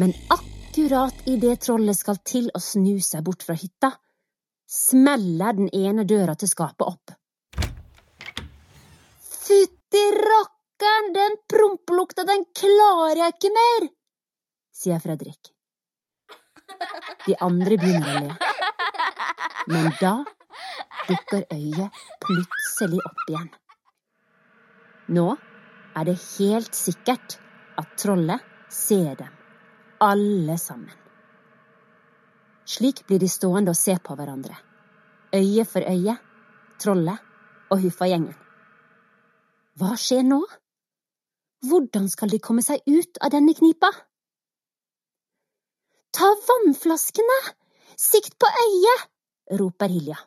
Men 0.00 0.14
akkurat 0.34 1.26
idet 1.30 1.60
trollet 1.62 1.96
skal 1.96 2.18
til 2.26 2.50
å 2.52 2.60
snu 2.60 2.96
seg 3.04 3.22
bort 3.24 3.46
fra 3.46 3.56
hytta, 3.56 3.92
smeller 4.66 5.58
den 5.60 5.70
ene 5.76 6.06
døra 6.08 6.34
til 6.34 6.50
skapet 6.50 6.88
opp. 6.88 7.14
Fytti 9.42 10.04
rakkeren, 10.18 11.10
den 11.14 11.40
prompelukta, 11.50 12.26
den 12.28 12.46
klarer 12.56 13.26
jeg 13.26 13.36
ikke 13.36 13.54
mer, 13.56 13.90
sier 14.82 15.02
Fredrik. 15.02 15.52
De 17.26 17.36
andre 17.40 17.78
begynner 17.78 18.16
å 18.16 18.22
le. 18.26 18.32
Men 19.70 19.92
da 20.00 20.14
dukker 21.08 21.44
øyet 21.54 22.00
plutselig 22.24 22.98
opp 23.06 23.22
igjen. 23.28 23.50
Nå 25.12 25.28
er 25.98 26.08
det 26.08 26.16
helt 26.38 26.74
sikkert 26.74 27.38
at 27.78 27.94
trollet 28.00 28.42
ser 28.72 29.14
dem, 29.18 29.32
alle 30.00 30.56
sammen. 30.58 30.94
Slik 32.68 33.02
blir 33.06 33.20
de 33.20 33.28
stående 33.28 33.74
og 33.74 33.78
se 33.78 33.96
på 34.02 34.14
hverandre, 34.16 34.54
øye 35.34 35.64
for 35.68 35.84
øye, 35.84 36.16
trollet 36.80 37.18
og 37.72 37.82
Huffa-gjengen. 37.82 38.36
Hva 39.78 39.96
skjer 39.98 40.24
nå? 40.26 40.40
Hvordan 41.68 42.08
skal 42.10 42.32
de 42.32 42.40
komme 42.42 42.62
seg 42.64 42.82
ut 42.86 43.20
av 43.22 43.32
denne 43.34 43.54
knipa? 43.56 43.90
Ta 46.12 46.28
vannflaskene! 46.48 47.38
Sikt 47.96 48.36
på 48.38 48.48
øyet! 48.66 49.08
roper 49.60 49.88
Hilja. 49.88 50.18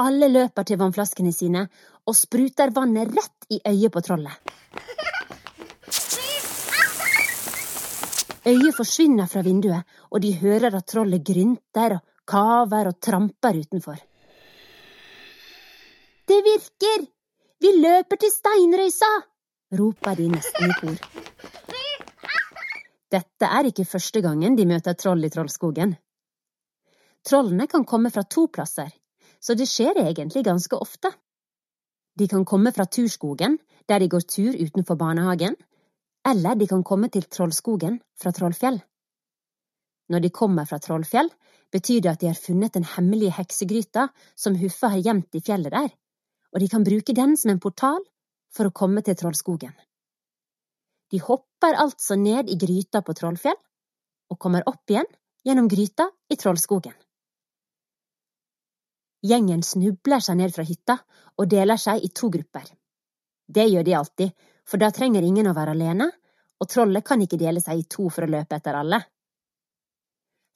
Alle 0.00 0.28
løper 0.32 0.64
til 0.64 0.78
vannflaskene 0.80 1.32
sine 1.36 1.66
og 2.08 2.16
spruter 2.16 2.72
vannet 2.72 3.12
rett 3.12 3.52
i 3.52 3.60
øyet 3.68 3.92
på 3.92 4.00
trollet. 4.00 4.52
Øyet 8.48 8.74
forsvinner 8.74 9.28
fra 9.30 9.42
vinduet, 9.46 9.84
og 10.10 10.22
de 10.24 10.32
hører 10.40 10.74
at 10.74 10.88
trollet 10.88 11.22
grynter 11.22 11.98
og 11.98 12.00
kaver 12.26 12.88
og 12.90 12.98
tramper 13.00 13.60
utenfor. 13.60 14.00
Det 16.28 16.40
virker! 16.48 17.04
Vi 17.62 17.76
løper 17.78 18.18
til 18.18 18.32
steinrøysa! 18.32 19.12
roper 19.78 20.16
de 20.18 20.32
nesten 20.32 20.72
i 20.72 20.80
kor. 20.80 21.61
Dette 23.12 23.44
er 23.44 23.68
ikke 23.68 23.84
første 23.84 24.22
gangen 24.24 24.56
de 24.56 24.64
møter 24.68 24.96
troll 24.96 25.24
i 25.26 25.30
Trollskogen. 25.32 25.90
Trollene 27.28 27.66
kan 27.68 27.84
komme 27.84 28.10
fra 28.10 28.24
to 28.24 28.46
plasser, 28.48 28.88
så 29.36 29.54
det 29.58 29.68
skjer 29.68 30.00
egentlig 30.00 30.44
ganske 30.46 30.78
ofte. 30.80 31.10
De 32.18 32.28
kan 32.28 32.46
komme 32.48 32.72
fra 32.72 32.86
Turskogen, 32.88 33.58
der 33.88 34.00
de 34.00 34.08
går 34.08 34.24
tur 34.24 34.56
utenfor 34.56 34.96
barnehagen, 34.96 35.56
eller 36.28 36.56
de 36.56 36.68
kan 36.70 36.82
komme 36.86 37.10
til 37.12 37.28
Trollskogen 37.28 38.00
fra 38.16 38.32
Trollfjell. 38.32 38.80
Når 40.08 40.24
de 40.24 40.30
kommer 40.30 40.64
fra 40.68 40.80
Trollfjell, 40.80 41.30
betyr 41.72 42.00
det 42.00 42.12
at 42.12 42.20
de 42.20 42.32
har 42.32 42.38
funnet 42.38 42.74
den 42.74 42.88
hemmelige 42.96 43.36
heksegryta 43.36 44.08
som 44.36 44.56
Huffa 44.60 44.92
har 44.92 45.04
gjemt 45.04 45.36
i 45.36 45.44
fjellet 45.44 45.72
der, 45.72 45.92
og 46.52 46.60
de 46.60 46.68
kan 46.68 46.84
bruke 46.84 47.16
den 47.16 47.36
som 47.36 47.52
en 47.52 47.62
portal 47.62 48.00
for 48.52 48.68
å 48.68 48.76
komme 48.76 49.04
til 49.04 49.16
Trollskogen. 49.16 49.72
De 51.12 51.20
hopper 51.20 51.76
altså 51.76 52.16
ned 52.16 52.48
i 52.48 52.56
gryta 52.56 53.02
på 53.04 53.14
Trollfjell 53.16 53.58
og 54.32 54.38
kommer 54.40 54.64
opp 54.68 54.88
igjen 54.90 55.08
gjennom 55.44 55.68
gryta 55.68 56.08
i 56.32 56.38
Trollskogen. 56.40 56.94
Gjengen 59.22 59.62
snubler 59.62 60.24
seg 60.24 60.40
ned 60.40 60.54
fra 60.54 60.64
hytta 60.66 60.96
og 61.36 61.50
deler 61.52 61.78
seg 61.78 62.02
i 62.02 62.10
to 62.16 62.30
grupper. 62.32 62.64
Det 63.46 63.68
gjør 63.68 63.84
de 63.86 63.94
alltid, 63.98 64.32
for 64.64 64.80
da 64.80 64.90
trenger 64.94 65.22
ingen 65.22 65.50
å 65.50 65.54
være 65.54 65.74
alene, 65.76 66.08
og 66.58 66.70
trollet 66.70 67.04
kan 67.04 67.20
ikke 67.22 67.38
dele 67.38 67.60
seg 67.60 67.82
i 67.82 67.86
to 67.90 68.08
for 68.08 68.24
å 68.24 68.32
løpe 68.32 68.56
etter 68.56 68.78
alle. 68.78 69.02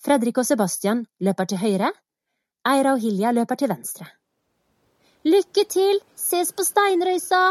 Fredrik 0.03 0.41
og 0.41 0.47
Sebastian 0.49 1.05
løper 1.21 1.51
til 1.51 1.61
høyre, 1.61 1.93
Eira 2.67 2.97
og 2.97 3.03
Hilja 3.03 3.33
løper 3.35 3.61
til 3.61 3.71
venstre. 3.71 4.09
Lykke 5.27 5.67
til, 5.71 6.01
ses 6.17 6.53
på 6.55 6.65
steinrøysa, 6.67 7.45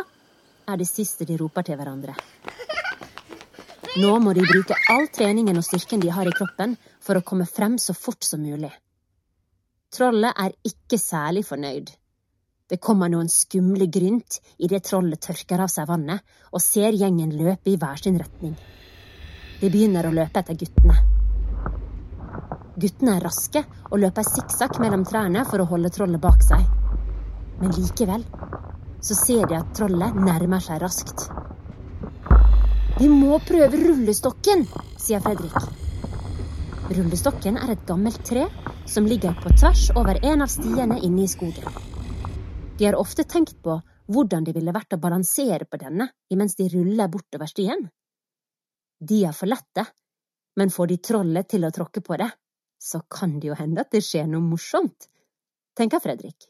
er 0.66 0.78
det 0.82 0.88
siste 0.90 1.28
de 1.28 1.38
roper 1.38 1.68
til 1.68 1.78
hverandre. 1.80 2.16
Nå 3.96 4.18
må 4.20 4.34
de 4.36 4.44
bruke 4.44 4.76
all 4.92 5.06
treningen 5.08 5.56
og 5.56 5.64
styrken 5.64 6.02
de 6.04 6.10
har 6.12 6.28
i 6.28 6.34
kroppen 6.36 6.74
for 7.00 7.16
å 7.16 7.24
komme 7.24 7.46
frem 7.48 7.78
så 7.80 7.94
fort 7.96 8.26
som 8.28 8.42
mulig. 8.44 8.72
Trollet 9.96 10.36
er 10.36 10.52
ikke 10.68 11.00
særlig 11.00 11.46
fornøyd. 11.48 11.94
Det 12.68 12.82
kommer 12.84 13.08
noen 13.14 13.30
skumle 13.32 13.88
grynt 13.88 14.42
idet 14.58 14.84
trollet 14.90 15.22
tørker 15.24 15.64
av 15.64 15.72
seg 15.72 15.88
vannet 15.88 16.26
og 16.52 16.64
ser 16.66 16.98
gjengen 16.98 17.32
løpe 17.40 17.72
i 17.72 17.78
hver 17.80 18.02
sin 18.02 18.20
retning. 18.20 18.58
De 19.62 19.70
begynner 19.72 20.10
å 20.10 20.14
løpe 20.18 20.44
etter 20.44 20.60
guttene. 20.60 20.98
Guttene 22.76 23.16
er 23.16 23.24
raske 23.24 23.64
og 23.86 24.02
løper 24.02 24.28
sikksakk 24.28 24.82
mellom 24.84 25.08
trærne 25.08 25.46
for 25.48 25.64
å 25.64 25.70
holde 25.72 25.94
trollet 25.96 26.20
bak 26.20 26.44
seg. 26.44 26.68
Men 27.62 27.72
likevel 27.80 28.28
så 29.00 29.16
ser 29.16 29.48
de 29.48 29.56
at 29.62 29.72
trollet 29.78 30.20
nærmer 30.20 30.60
seg 30.68 30.84
raskt. 30.84 31.30
Vi 32.96 33.10
må 33.12 33.36
prøve 33.44 33.76
rullestokken, 33.76 34.62
sier 35.04 35.20
Fredrik. 35.20 35.56
Rullestokken 36.96 37.58
er 37.60 37.74
et 37.74 37.82
gammelt 37.90 38.22
tre 38.24 38.46
som 38.88 39.08
ligger 39.10 39.34
på 39.42 39.52
tvers 39.52 39.90
over 40.00 40.22
en 40.24 40.46
av 40.46 40.52
stiene 40.54 41.02
inne 41.04 41.26
i 41.26 41.28
skogen. 41.28 41.68
De 42.80 42.88
har 42.88 42.96
ofte 42.96 43.26
tenkt 43.28 43.58
på 43.66 43.76
hvordan 44.08 44.48
det 44.48 44.54
ville 44.56 44.72
vært 44.72 44.96
å 44.96 45.02
balansere 45.02 45.68
på 45.68 45.82
denne 45.82 46.08
imens 46.32 46.56
de 46.56 46.70
ruller 46.72 47.12
bortover 47.12 47.52
stien. 47.52 47.84
De 49.04 49.22
er 49.28 49.36
for 49.36 49.52
lette, 49.52 49.84
men 50.56 50.72
får 50.72 50.94
de 50.94 51.02
trollet 51.10 51.52
til 51.52 51.68
å 51.68 51.76
tråkke 51.76 52.00
på 52.00 52.16
det, 52.22 52.30
så 52.80 53.02
kan 53.12 53.42
det 53.42 53.50
jo 53.52 53.60
hende 53.60 53.84
at 53.84 53.92
det 53.92 54.06
skjer 54.08 54.30
noe 54.32 54.46
morsomt, 54.46 55.10
tenker 55.76 56.00
Fredrik. 56.00 56.48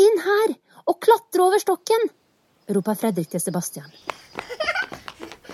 Inn 0.00 0.22
her 0.24 0.56
og 0.86 1.02
klatre 1.04 1.50
over 1.50 1.60
stokken, 1.60 2.08
roper 2.72 2.96
Fredrik 2.96 3.28
til 3.34 3.44
Sebastian. 3.44 3.92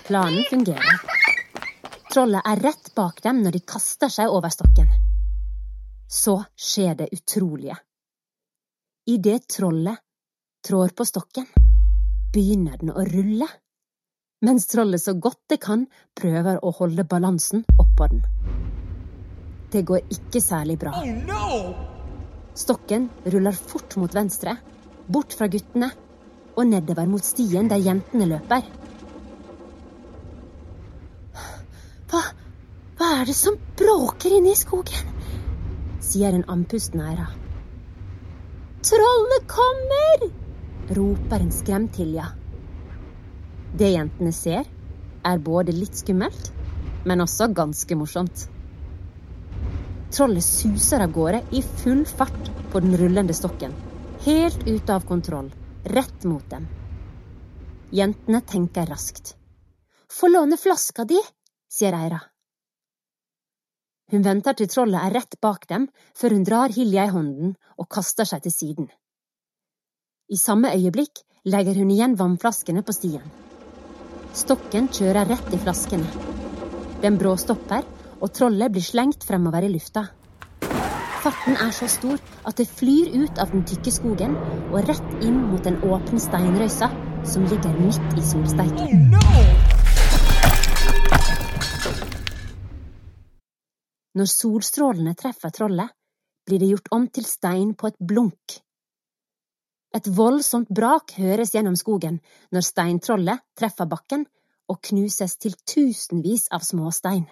Planen 0.07 0.43
fungerer. 0.49 1.01
Trollet 2.13 2.45
er 2.45 2.59
rett 2.61 2.91
bak 2.95 3.23
dem 3.25 3.41
når 3.41 3.57
de 3.57 3.61
kaster 3.65 4.11
seg 4.13 4.29
over 4.29 4.53
stokken. 4.53 4.87
Så 6.07 6.37
skjer 6.53 6.93
det 6.99 7.07
utrolige. 7.15 7.77
Idet 9.09 9.47
trollet 9.49 9.97
trår 10.65 10.93
på 10.97 11.05
stokken, 11.05 11.45
begynner 12.33 12.77
den 12.81 12.93
å 12.93 13.05
rulle. 13.05 13.49
mens 14.45 14.67
trollet 14.67 15.01
så 15.01 15.13
godt 15.17 15.39
det 15.49 15.57
kan 15.63 15.87
prøver 16.13 16.59
å 16.61 16.71
holde 16.77 17.03
balansen 17.09 17.63
oppå 17.81 18.07
den. 18.11 18.21
Det 19.71 19.81
går 19.81 20.05
ikke 20.13 20.41
særlig 20.41 20.77
bra. 20.79 20.93
Stokken 22.53 23.09
ruller 23.25 23.57
fort 23.57 23.95
mot 23.97 24.13
venstre, 24.13 24.53
bort 25.07 25.33
fra 25.33 25.47
guttene 25.47 25.89
og 26.55 26.67
nedover 26.69 27.09
mot 27.09 27.25
stien 27.25 27.67
der 27.71 27.81
jentene 27.81 28.29
løper. 28.35 28.61
Hva, 32.11 32.21
hva 32.99 33.09
er 33.25 33.31
det 33.31 33.33
som 33.33 33.55
bråker 33.77 34.35
inne 34.37 34.51
i 34.53 34.57
skogen? 34.57 35.13
sier 36.05 36.35
en 36.37 36.43
andpusten 36.45 37.01
æra. 37.01 37.23
Trollet 38.85 39.47
kommer! 39.49 40.25
roper 40.93 41.41
en 41.41 41.49
skremt 41.51 41.97
Hilja. 41.97 42.27
Det 43.73 43.89
jentene 43.95 44.29
ser, 44.29 44.67
er 45.25 45.41
både 45.41 45.73
litt 45.73 45.97
skummelt, 45.97 46.51
men 47.09 47.23
også 47.25 47.47
ganske 47.57 47.97
morsomt. 47.97 48.43
Trollet 50.13 50.45
suser 50.45 51.07
av 51.07 51.17
gårde 51.17 51.41
i 51.49 51.63
full 51.81 52.05
fart 52.05 52.53
på 52.69 52.83
den 52.85 52.93
rullende 53.01 53.33
stokken, 53.33 53.73
helt 54.27 54.67
ute 54.69 54.99
av 54.99 55.09
kontroll, 55.09 55.49
rett 55.97 56.29
mot 56.29 56.45
dem. 56.53 56.69
Jentene 57.89 58.45
tenker 58.45 58.85
raskt. 58.93 59.33
Få 60.13 60.29
låne 60.29 60.61
flaska 60.61 61.09
di, 61.09 61.17
sier 61.73 61.97
Eira. 62.03 62.21
Hun 64.13 64.21
venter 64.25 64.53
til 64.53 64.69
trollet 64.69 65.01
er 65.01 65.15
rett 65.17 65.39
bak 65.41 65.65
dem, 65.69 65.87
før 66.13 66.35
hun 66.35 66.43
drar 66.45 66.73
Hilja 66.73 67.07
i 67.07 67.13
hånden 67.13 67.55
og 67.81 67.87
kaster 67.89 68.27
seg 68.29 68.43
til 68.43 68.53
siden. 68.53 68.89
I 70.29 70.37
samme 70.37 70.73
øyeblikk 70.73 71.23
legger 71.49 71.77
hun 71.79 71.93
igjen 71.93 72.13
vannflaskene 72.19 72.83
på 72.85 72.93
stien. 72.93 73.25
Stokken 74.35 74.91
kjører 74.93 75.29
rett 75.29 75.53
i 75.53 75.61
flaskene. 75.61 76.05
Den 77.01 77.17
bråstopper, 77.21 77.85
og 78.21 78.31
trollet 78.33 78.73
blir 78.73 78.85
slengt 78.85 79.25
fremover 79.27 79.65
i 79.65 79.73
lufta. 79.73 80.07
Farten 81.25 81.57
er 81.57 81.73
så 81.73 81.89
stor 81.89 82.21
at 82.45 82.57
det 82.61 82.69
flyr 82.69 83.13
ut 83.17 83.41
av 83.41 83.53
den 83.53 83.65
tykke 83.65 83.93
skogen 83.93 84.37
og 84.69 84.83
rett 84.85 85.25
inn 85.25 85.41
mot 85.49 85.65
den 85.65 85.81
åpne 85.81 86.21
steinrøysa 86.21 86.91
som 87.25 87.49
ligger 87.49 87.73
midt 87.81 88.19
i 88.21 88.25
solsteiken. 88.33 89.64
Når 94.15 94.29
solstrålene 94.31 95.11
treffer 95.19 95.51
trollet, 95.51 95.91
blir 96.47 96.61
det 96.61 96.69
gjort 96.69 96.93
om 96.95 97.07
til 97.11 97.25
stein 97.27 97.73
på 97.75 97.89
et 97.89 97.97
blunk. 97.99 98.59
Et 99.95 100.07
voldsomt 100.07 100.71
brak 100.75 101.15
høres 101.19 101.51
gjennom 101.55 101.75
skogen 101.79 102.21
når 102.55 102.65
steintrollet 102.67 103.43
treffer 103.59 103.89
bakken 103.91 104.25
og 104.71 104.79
knuses 104.87 105.35
til 105.39 105.55
tusenvis 105.67 106.47
av 106.55 106.63
småstein. 106.67 107.25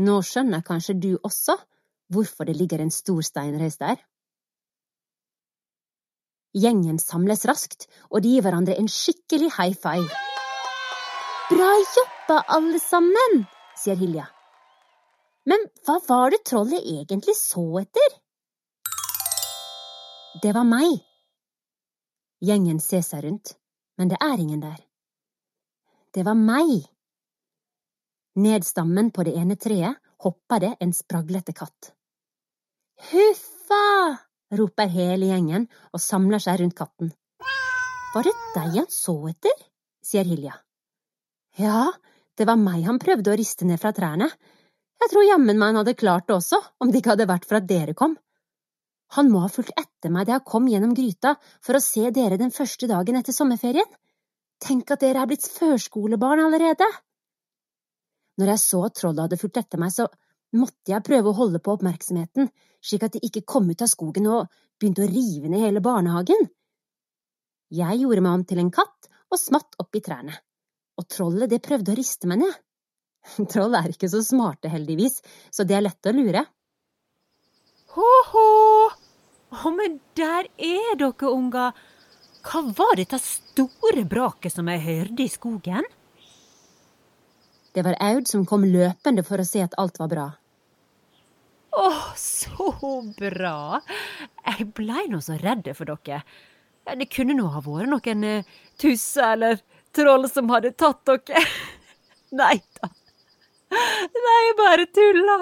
Nå 0.00 0.16
skjønner 0.24 0.64
kanskje 0.64 0.96
du 0.96 1.10
også 1.18 1.58
hvorfor 2.10 2.48
det 2.48 2.56
ligger 2.56 2.80
en 2.80 2.94
stor 2.94 3.20
steinrøys 3.26 3.76
der? 3.82 4.00
Gjengen 6.56 6.98
samles 6.98 7.44
raskt, 7.46 7.86
og 8.10 8.24
de 8.24 8.32
gir 8.34 8.42
hverandre 8.42 8.74
en 8.80 8.88
skikkelig 8.90 9.52
high 9.58 9.76
five. 9.76 10.29
Bra 11.50 11.70
jobba, 11.96 12.44
alle 12.46 12.78
sammen, 12.78 13.40
sier 13.74 13.96
Hilja. 13.98 14.28
Men 15.50 15.64
hva 15.82 15.96
var 16.06 16.30
det 16.30 16.44
trollet 16.46 16.84
egentlig 16.86 17.34
så 17.34 17.64
etter? 17.80 18.12
Det 20.44 20.52
var 20.54 20.68
meg. 20.68 21.00
Gjengen 22.46 22.78
ser 22.78 23.02
seg 23.02 23.26
rundt, 23.26 23.56
men 23.98 24.12
det 24.14 24.20
er 24.22 24.38
ingen 24.38 24.62
der. 24.62 24.78
Det 26.14 26.22
var 26.30 26.38
meg. 26.38 26.86
Ned 28.38 28.70
stammen 28.70 29.10
på 29.10 29.26
det 29.26 29.34
ene 29.42 29.58
treet 29.58 29.98
hopper 30.22 30.62
det 30.62 30.72
en 30.78 30.94
spraglete 30.94 31.58
katt. 31.64 31.90
Huffa! 33.10 33.82
roper 34.54 34.94
hele 34.94 35.34
gjengen 35.34 35.66
og 35.90 36.06
samler 36.06 36.38
seg 36.38 36.62
rundt 36.62 36.78
katten. 36.78 37.10
Var 38.14 38.26
det 38.26 38.38
deg 38.54 38.82
han 38.84 38.90
så 39.02 39.18
etter? 39.34 39.70
sier 39.98 40.30
Hilja. 40.30 40.54
Ja, 41.58 41.90
det 42.38 42.46
var 42.46 42.60
meg 42.60 42.86
han 42.86 43.00
prøvde 43.02 43.32
å 43.32 43.38
riste 43.38 43.66
ned 43.66 43.80
fra 43.82 43.92
trærne, 43.96 44.30
jeg 45.00 45.08
tror 45.14 45.24
jammen 45.24 45.56
meg 45.56 45.70
han 45.70 45.80
hadde 45.80 45.96
klart 45.96 46.26
det 46.28 46.34
også, 46.36 46.58
om 46.80 46.90
det 46.90 47.00
ikke 47.00 47.14
hadde 47.14 47.30
vært 47.30 47.46
for 47.48 47.56
at 47.56 47.68
dere 47.68 47.96
kom. 47.96 48.18
Han 49.16 49.30
må 49.32 49.40
ha 49.42 49.48
fulgt 49.50 49.72
etter 49.80 50.12
meg 50.12 50.28
da 50.28 50.36
jeg 50.36 50.46
kom 50.46 50.66
gjennom 50.70 50.92
gryta 50.94 51.34
for 51.64 51.76
å 51.76 51.82
se 51.82 52.10
dere 52.14 52.38
den 52.38 52.52
første 52.54 52.86
dagen 52.90 53.16
etter 53.18 53.34
sommerferien. 53.34 53.88
Tenk 54.60 54.92
at 54.92 55.00
dere 55.00 55.22
er 55.22 55.30
blitt 55.30 55.46
førskolebarn 55.48 56.44
allerede! 56.44 56.86
Når 58.38 58.52
jeg 58.52 58.62
så 58.62 58.82
at 58.86 58.98
trollet 59.00 59.24
hadde 59.24 59.40
fulgt 59.40 59.60
etter 59.62 59.80
meg, 59.80 59.94
så 59.96 60.06
måtte 60.56 60.92
jeg 60.92 61.06
prøve 61.06 61.32
å 61.32 61.38
holde 61.38 61.62
på 61.64 61.74
oppmerksomheten, 61.74 62.52
slik 62.84 63.08
at 63.08 63.16
de 63.16 63.24
ikke 63.24 63.46
kom 63.48 63.72
ut 63.72 63.82
av 63.82 63.90
skogen 63.90 64.28
og 64.28 64.52
begynte 64.78 65.06
å 65.06 65.10
rive 65.10 65.48
ned 65.48 65.64
hele 65.64 65.82
barnehagen. 65.84 66.44
Jeg 67.72 68.02
gjorde 68.02 68.24
meg 68.26 68.36
om 68.36 68.46
til 68.46 68.60
en 68.60 68.72
katt 68.74 69.10
og 69.30 69.40
smatt 69.40 69.80
opp 69.80 69.96
i 69.96 70.04
trærne, 70.04 70.36
og 71.00 71.08
trollet 71.10 71.50
det 71.50 71.62
prøvde 71.64 71.94
å 71.94 71.98
riste 71.98 72.30
meg 72.30 72.42
ned. 72.44 72.56
Troll 73.52 73.76
er 73.76 73.92
ikke 73.92 74.10
så 74.12 74.22
smarte, 74.24 74.70
heldigvis, 74.72 75.20
så 75.52 75.66
det 75.68 75.76
er 75.76 75.86
lett 75.88 76.10
å 76.10 76.16
lure. 76.16 76.44
Hå-hå! 77.96 78.48
Å, 79.50 79.70
men 79.74 79.98
der 80.14 80.46
er 80.62 80.92
dere, 80.98 81.30
unger. 81.30 81.72
Hva 82.46 82.62
var 82.76 82.94
dette 82.96 83.18
store 83.20 84.04
braket 84.08 84.54
som 84.54 84.68
jeg 84.70 84.84
hørte 84.84 85.24
i 85.24 85.32
skogen? 85.32 85.88
Det 87.74 87.82
var 87.86 87.98
Aud 88.02 88.30
som 88.30 88.46
kom 88.48 88.64
løpende 88.66 89.24
for 89.26 89.42
å 89.42 89.46
se 89.46 89.62
at 89.62 89.74
alt 89.78 89.98
var 90.00 90.10
bra. 90.10 90.28
Å, 91.70 91.90
så 92.18 92.70
bra! 93.18 93.80
Jeg 94.46 94.70
blei 94.74 95.04
nå 95.10 95.20
så 95.22 95.36
redd 95.38 95.68
for 95.78 95.90
dere. 95.90 96.22
Det 96.90 97.10
kunne 97.12 97.36
nå 97.38 97.50
ha 97.52 97.60
vært 97.62 97.90
noen 97.92 98.24
eh, 98.26 98.48
tusser 98.80 99.36
eller 99.36 99.60
troll 99.96 100.28
som 100.30 100.50
hadde 100.52 100.72
tatt 100.78 101.04
dere. 101.06 101.44
Nei 102.40 102.56
da. 102.80 102.90
Nei, 103.70 104.46
bare 104.58 104.86
tulla! 104.90 105.38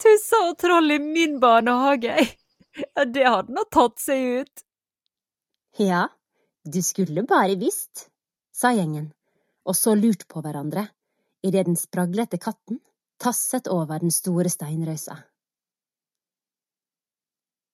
Tussa 0.00 0.42
og 0.48 0.58
troll 0.58 0.90
i 0.96 0.98
min 1.02 1.38
barnehage. 1.42 2.16
Ja, 2.80 3.04
det 3.04 3.26
hadde 3.26 3.54
nå 3.54 3.64
tatt 3.70 3.98
seg 4.02 4.42
ut. 4.42 4.64
Ja, 5.78 6.08
du 6.64 6.82
skulle 6.82 7.22
bare 7.26 7.56
visst, 7.58 8.08
sa 8.54 8.72
gjengen, 8.74 9.12
og 9.64 9.78
så 9.78 9.94
lurt 9.98 10.26
på 10.28 10.42
hverandre 10.42 10.88
idet 11.46 11.66
den 11.66 11.78
spraglete 11.78 12.38
katten 12.42 12.80
tasset 13.20 13.68
over 13.68 14.00
den 14.00 14.12
store 14.12 14.50
steinrøysa. 14.52 15.16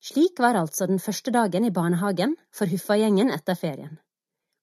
Slik 0.07 0.39
var 0.43 0.59
altså 0.59 0.87
den 0.87 1.01
første 1.03 1.33
dagen 1.35 1.65
i 1.67 1.73
barnehagen 1.75 2.37
for 2.55 2.71
Huffa-gjengen 2.71 3.33
etter 3.35 3.59
ferien, 3.59 3.97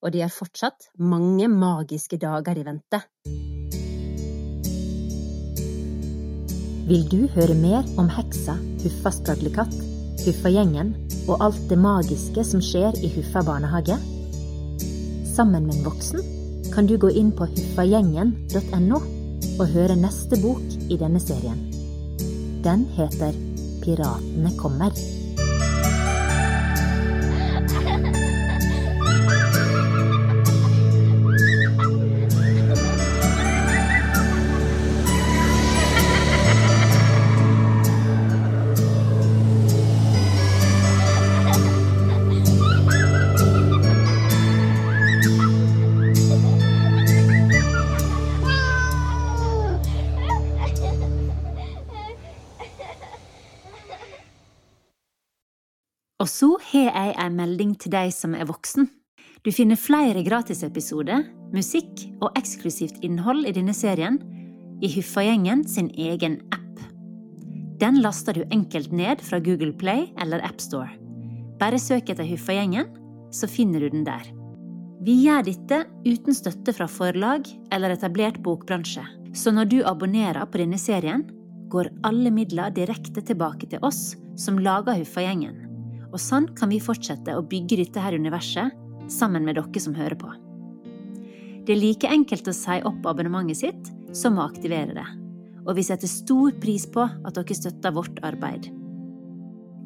og 0.04 0.12
de 0.12 0.22
har 0.24 0.32
fortsatt 0.32 0.90
mange 1.00 1.48
magiske 1.48 2.20
dager 2.20 2.60
i 2.60 2.66
vente. 2.68 3.00
Vil 6.84 7.06
du 7.08 7.22
høre 7.32 7.56
mer 7.56 7.88
om 7.98 8.10
heksa 8.12 8.58
Huffa 8.84 9.14
spraglekatt, 9.16 9.76
Huffa-gjengen 10.26 10.92
og 11.32 11.40
alt 11.46 11.62
det 11.70 11.80
magiske 11.80 12.44
som 12.44 12.60
skjer 12.64 13.00
i 13.00 13.12
Huffa 13.16 13.46
barnehage? 13.48 13.96
Sammen 15.34 15.70
med 15.70 15.80
en 15.80 15.88
voksen 15.88 16.28
kan 16.74 16.90
du 16.90 16.98
gå 17.00 17.14
inn 17.16 17.32
på 17.32 17.48
huffagjengen.no 17.54 19.00
og 19.54 19.66
høre 19.72 19.96
neste 19.96 20.40
bok 20.44 20.92
i 20.92 21.00
denne 21.00 21.22
serien. 21.24 21.60
Den 22.66 22.88
heter 22.98 23.36
Piratene 23.84 24.52
kommer. 24.60 24.92
Og 56.24 56.30
så 56.32 56.54
har 56.70 56.86
jeg 56.88 57.16
en 57.20 57.34
melding 57.36 57.74
til 57.76 57.92
deg 57.92 58.14
som 58.16 58.32
er 58.38 58.48
voksen. 58.48 58.88
Du 59.44 59.50
finner 59.52 59.76
flere 59.76 60.22
gratisepisoder, 60.24 61.26
musikk 61.52 62.06
og 62.24 62.38
eksklusivt 62.40 63.02
innhold 63.04 63.44
i 63.44 63.52
denne 63.52 63.76
serien 63.76 64.22
i 64.80 64.88
Huffagjengen 64.94 65.66
sin 65.68 65.90
egen 66.00 66.38
app. 66.56 66.80
Den 67.82 68.00
laster 68.00 68.38
du 68.38 68.46
enkelt 68.56 68.94
ned 68.96 69.20
fra 69.26 69.42
Google 69.44 69.74
Play 69.76 70.06
eller 70.24 70.46
AppStore. 70.48 70.94
Bare 71.60 71.82
søk 71.82 72.14
etter 72.14 72.28
Huffagjengen, 72.30 72.88
så 73.36 73.50
finner 73.52 73.84
du 73.84 73.90
den 73.92 74.08
der. 74.08 74.24
Vi 75.04 75.18
gjør 75.26 75.44
dette 75.44 75.82
uten 76.08 76.38
støtte 76.38 76.72
fra 76.78 76.88
forlag 76.88 77.52
eller 77.76 77.98
etablert 77.98 78.40
bokbransje, 78.46 79.04
så 79.36 79.52
når 79.52 79.68
du 79.68 79.78
abonnerer 79.84 80.48
på 80.48 80.64
denne 80.64 80.80
serien, 80.80 81.28
går 81.74 81.92
alle 82.08 82.32
midler 82.32 82.72
direkte 82.72 83.26
tilbake 83.28 83.68
til 83.68 83.84
oss 83.84 84.14
som 84.40 84.64
lager 84.64 84.96
Huffagjengen. 85.04 85.73
Og 86.14 86.22
sånn 86.22 86.48
kan 86.58 86.70
vi 86.70 86.82
fortsette 86.84 87.34
å 87.34 87.46
bygge 87.46 87.80
dette 87.82 88.02
her 88.02 88.14
universet 88.14 88.74
sammen 89.12 89.46
med 89.46 89.58
dere 89.58 89.82
som 89.82 89.96
hører 89.98 90.16
på. 90.20 90.30
Det 91.64 91.74
er 91.74 91.80
like 91.80 92.10
enkelt 92.12 92.48
å 92.48 92.56
si 92.56 92.80
opp 92.86 93.06
abonnementet 93.08 93.62
sitt 93.64 93.92
som 94.16 94.38
å 94.38 94.46
aktivere 94.46 94.94
det. 94.98 95.06
Og 95.64 95.78
vi 95.78 95.86
setter 95.88 96.12
stor 96.12 96.54
pris 96.62 96.86
på 96.92 97.06
at 97.08 97.38
dere 97.38 97.58
støtter 97.58 97.96
vårt 97.96 98.20
arbeid. 98.28 98.68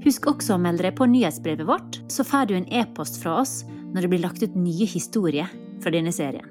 Husk 0.03 0.27
også 0.29 0.55
å 0.55 0.61
melde 0.61 0.85
deg 0.85 0.97
på 0.97 1.07
nyhetsbrevet 1.09 1.67
vårt, 1.67 1.99
så 2.11 2.25
får 2.25 2.49
du 2.49 2.55
en 2.57 2.69
e-post 2.81 3.21
fra 3.21 3.39
oss 3.41 3.61
når 3.93 4.03
det 4.03 4.11
blir 4.11 4.23
lagt 4.25 4.43
ut 4.43 4.57
nye 4.57 4.87
historier 4.89 5.49
fra 5.83 5.93
denne 5.93 6.13
serien. 6.13 6.49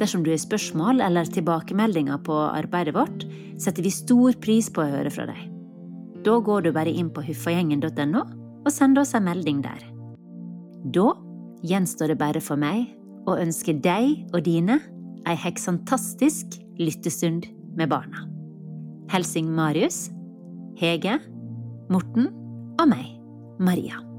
Dersom 0.00 0.24
du 0.24 0.32
har 0.32 0.40
spørsmål 0.42 1.02
eller 1.04 1.30
tilbakemeldinger 1.30 2.22
på 2.26 2.34
arbeidet 2.48 2.96
vårt, 2.96 3.26
setter 3.60 3.86
vi 3.86 3.94
stor 3.94 4.38
pris 4.42 4.70
på 4.72 4.82
å 4.82 4.90
høre 4.96 5.12
fra 5.14 5.28
deg. 5.30 5.51
Da 6.22 6.38
går 6.38 6.66
du 6.66 6.72
bare 6.74 6.90
inn 6.90 7.10
på 7.10 7.24
huffagjengen.no 7.26 8.22
og 8.62 8.70
sender 8.70 9.02
oss 9.02 9.14
en 9.18 9.26
melding 9.26 9.62
der. 9.64 9.80
Da 10.94 11.12
gjenstår 11.66 12.12
det 12.12 12.18
bare 12.20 12.42
for 12.42 12.58
meg 12.58 12.86
å 13.26 13.38
ønske 13.38 13.74
deg 13.82 14.28
og 14.34 14.44
dine 14.46 14.78
ei 15.26 15.34
heksantastisk 15.38 16.58
lyttestund 16.78 17.46
med 17.78 17.90
barna. 17.90 18.26
Helsing 19.12 19.50
Marius, 19.54 20.08
Hege, 20.78 21.18
Morten 21.92 22.30
og 22.80 22.88
meg, 22.90 23.12
Maria. 23.62 24.11